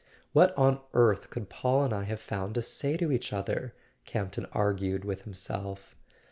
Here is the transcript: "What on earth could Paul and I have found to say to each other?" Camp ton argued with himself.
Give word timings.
"What 0.33 0.57
on 0.57 0.81
earth 0.95 1.29
could 1.29 1.49
Paul 1.51 1.83
and 1.83 1.93
I 1.93 2.05
have 2.05 2.19
found 2.19 2.55
to 2.55 2.63
say 2.63 2.97
to 2.97 3.11
each 3.11 3.31
other?" 3.31 3.75
Camp 4.03 4.31
ton 4.31 4.47
argued 4.51 5.05
with 5.05 5.25
himself. 5.25 5.93